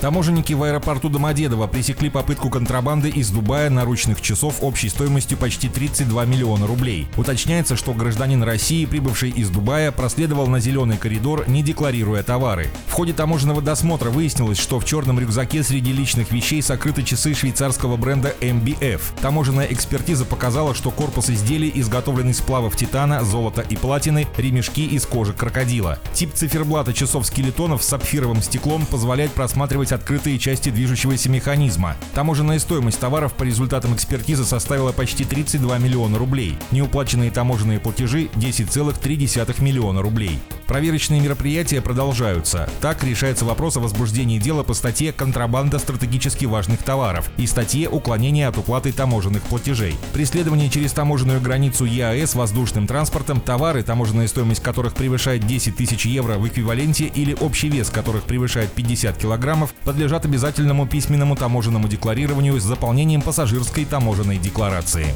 Таможенники 0.00 0.54
в 0.54 0.62
аэропорту 0.62 1.10
Домодедово 1.10 1.66
пресекли 1.66 2.08
попытку 2.08 2.48
контрабанды 2.48 3.10
из 3.10 3.28
Дубая 3.28 3.68
наручных 3.68 4.22
часов 4.22 4.62
общей 4.62 4.88
стоимостью 4.88 5.36
почти 5.36 5.68
32 5.68 6.24
миллиона 6.24 6.66
рублей. 6.66 7.06
Уточняется, 7.18 7.76
что 7.76 7.92
гражданин 7.92 8.42
России, 8.42 8.86
прибывший 8.86 9.28
из 9.28 9.50
Дубая, 9.50 9.92
проследовал 9.92 10.46
на 10.46 10.58
зеленый 10.58 10.96
коридор, 10.96 11.46
не 11.50 11.62
декларируя 11.62 12.22
товары. 12.22 12.68
В 12.86 12.92
ходе 12.92 13.12
таможенного 13.12 13.60
досмотра 13.60 14.08
выяснилось, 14.08 14.58
что 14.58 14.80
в 14.80 14.86
черном 14.86 15.20
рюкзаке 15.20 15.62
среди 15.62 15.92
личных 15.92 16.32
вещей 16.32 16.62
сокрыты 16.62 17.02
часы 17.02 17.34
швейцарского 17.34 17.98
бренда 17.98 18.34
MBF. 18.40 19.02
Таможенная 19.20 19.66
экспертиза 19.66 20.24
показала, 20.24 20.74
что 20.74 20.90
корпус 20.90 21.28
изделий 21.28 21.70
изготовлен 21.74 22.30
из 22.30 22.38
сплавов 22.38 22.74
титана, 22.74 23.22
золота 23.22 23.60
и 23.60 23.76
платины, 23.76 24.26
ремешки 24.38 24.86
из 24.86 25.04
кожи 25.04 25.34
крокодила. 25.34 25.98
Тип 26.14 26.32
циферблата 26.32 26.94
часов 26.94 27.26
скелетонов 27.26 27.82
с 27.82 27.88
сапфировым 27.88 28.40
стеклом 28.40 28.86
позволяет 28.86 29.32
просматривать 29.32 29.89
обнаружить 29.90 29.92
открытые 29.92 30.38
части 30.38 30.70
движущегося 30.70 31.28
механизма. 31.28 31.96
Таможенная 32.14 32.58
стоимость 32.58 33.00
товаров 33.00 33.34
по 33.34 33.44
результатам 33.44 33.94
экспертизы 33.94 34.44
составила 34.44 34.92
почти 34.92 35.24
32 35.24 35.78
миллиона 35.78 36.18
рублей. 36.18 36.56
Неуплаченные 36.70 37.30
таможенные 37.30 37.80
платежи– 37.80 38.28
10,3 38.34 39.62
миллиона 39.62 40.02
рублей. 40.02 40.38
Проверочные 40.70 41.20
мероприятия 41.20 41.80
продолжаются. 41.80 42.70
Так 42.80 43.02
решается 43.02 43.44
вопрос 43.44 43.76
о 43.76 43.80
возбуждении 43.80 44.38
дела 44.38 44.62
по 44.62 44.72
статье 44.72 45.12
«Контрабанда 45.12 45.80
стратегически 45.80 46.44
важных 46.44 46.84
товаров» 46.84 47.28
и 47.38 47.48
статье 47.48 47.88
«Уклонение 47.88 48.46
от 48.46 48.56
уплаты 48.56 48.92
таможенных 48.92 49.42
платежей». 49.42 49.96
Преследование 50.12 50.70
через 50.70 50.92
таможенную 50.92 51.40
границу 51.40 51.86
ЕАЭС 51.86 52.36
воздушным 52.36 52.86
транспортом, 52.86 53.40
товары, 53.40 53.82
таможенная 53.82 54.28
стоимость 54.28 54.62
которых 54.62 54.94
превышает 54.94 55.44
10 55.44 55.74
тысяч 55.74 56.06
евро 56.06 56.34
в 56.34 56.46
эквиваленте 56.46 57.06
или 57.06 57.34
общий 57.40 57.68
вес 57.68 57.90
которых 57.90 58.22
превышает 58.22 58.70
50 58.70 59.16
килограммов, 59.16 59.74
подлежат 59.82 60.24
обязательному 60.24 60.86
письменному 60.86 61.34
таможенному 61.34 61.88
декларированию 61.88 62.60
с 62.60 62.62
заполнением 62.62 63.22
пассажирской 63.22 63.86
таможенной 63.86 64.38
декларации. 64.38 65.06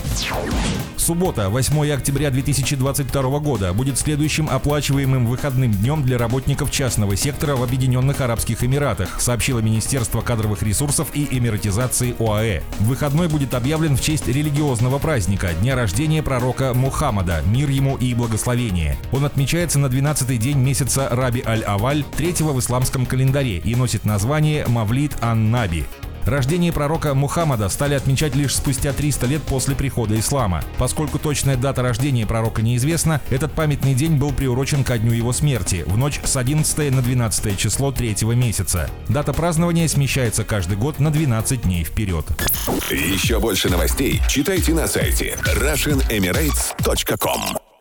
Суббота, 0.97 1.49
8 1.49 1.93
октября 1.93 2.31
2022 2.31 3.39
года, 3.39 3.73
будет 3.73 3.99
следующим 3.99 4.49
оплачиваемым 4.51 5.27
выходом 5.27 5.44
выходным 5.45 5.73
днем 5.73 6.03
для 6.03 6.17
работников 6.17 6.71
частного 6.71 7.17
сектора 7.17 7.55
в 7.55 7.63
Объединенных 7.63 8.23
Арабских 8.23 8.65
Эмиратах, 8.65 9.21
сообщило 9.21 9.59
Министерство 9.59 10.23
кадровых 10.23 10.63
ресурсов 10.63 11.09
и 11.13 11.29
эмиратизации 11.31 12.15
ОАЭ. 12.19 12.63
Выходной 12.81 13.29
будет 13.29 13.53
объявлен 13.53 13.95
в 13.95 14.01
честь 14.01 14.27
религиозного 14.27 14.99
праздника– 14.99 15.53
дня 15.61 15.77
рождения 15.77 16.23
пророка 16.23 16.73
Мухаммада, 16.73 17.43
мир 17.45 17.69
ему 17.69 17.99
и 17.99 18.15
благословение. 18.15 18.97
Он 19.13 19.27
отмечается 19.27 19.79
на 19.79 19.89
12-й 19.89 20.39
день 20.39 20.57
месяца 20.57 21.09
Раби 21.11 21.43
Аль-Аваль, 21.45 22.05
третьего 22.17 22.55
в 22.55 22.61
исламском 22.61 23.05
календаре 23.05 23.59
и 23.59 23.77
носит 23.77 24.07
название 24.07 24.67
Мавлид 24.67 25.13
Ан-Наби. 25.21 25.85
Рождение 26.27 26.73
пророка 26.73 27.15
Мухаммада 27.15 27.69
стали 27.69 27.95
отмечать 27.95 28.35
лишь 28.35 28.57
спустя 28.57 28.93
300 28.93 29.27
лет 29.27 29.43
после 29.43 29.75
прихода 29.75 30.19
ислама. 30.19 30.63
Поскольку 30.79 31.19
точная 31.19 31.57
дата 31.57 31.83
рождения 31.83 32.27
пророка 32.27 32.63
неизвестна, 32.63 33.21
этот 33.31 33.53
памятный 33.53 33.95
день 33.95 34.17
был 34.17 34.33
приурочен 34.33 34.85
ко 34.85 34.99
дню 34.99 35.13
его 35.13 35.33
смерти, 35.33 35.85
в 35.87 35.97
ночь 35.97 36.21
с 36.23 36.37
11 36.37 36.93
на 36.93 37.01
12 37.03 37.59
число 37.59 37.91
третьего 37.93 38.33
месяца. 38.33 38.91
Дата 39.09 39.33
празднования 39.33 39.89
смещается 39.89 40.45
каждый 40.45 40.77
год 40.77 41.01
на 41.01 41.11
12 41.11 41.63
дней 41.63 41.85
вперед. 41.85 42.27
Еще 42.91 43.41
больше 43.41 43.69
новостей 43.69 44.23
читайте 44.29 44.73
на 44.73 44.87
сайте 44.87 45.37
RussianEmirates.com 45.45 47.74